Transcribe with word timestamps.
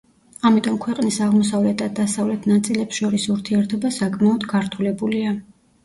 ამიტომ 0.49 0.79
ქვეყნის 0.85 1.19
აღმოსავლეთ 1.25 1.77
და 1.83 1.91
დასავლეთ 2.01 2.49
ნაწილებს 2.55 3.03
შორის 3.05 3.31
ურთიერთობა 3.37 3.97
საკმაოდ 4.03 4.53
გართულებულია. 4.57 5.41